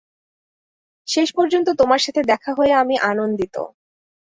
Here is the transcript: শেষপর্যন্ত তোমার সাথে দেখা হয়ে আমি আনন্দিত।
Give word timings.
শেষপর্যন্ত 1.07 1.67
তোমার 1.79 1.99
সাথে 1.99 2.21
দেখা 2.23 2.51
হয়ে 2.53 2.73
আমি 2.73 2.95
আনন্দিত। 3.03 3.55